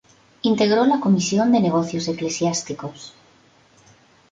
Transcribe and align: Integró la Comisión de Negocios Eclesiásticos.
Integró 0.41 0.87
la 0.87 0.99
Comisión 0.99 1.51
de 1.51 1.59
Negocios 1.59 2.07
Eclesiásticos. 2.07 3.13